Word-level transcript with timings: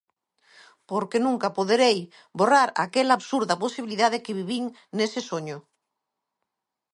Porque 0.89 1.23
nunca 1.25 1.55
poderei 1.57 1.97
borrar 2.39 2.69
aquela 2.85 3.13
absurda 3.15 3.59
posibilidade 3.63 4.23
que 4.25 4.37
vivín 4.39 4.63
nese 4.97 5.21
soño. 5.29 5.57